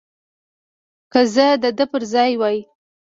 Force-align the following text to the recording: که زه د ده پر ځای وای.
که 1.11 1.21
زه 1.33 1.47
د 1.63 1.65
ده 1.77 1.85
پر 1.91 2.03
ځای 2.13 2.31
وای. 2.41 2.57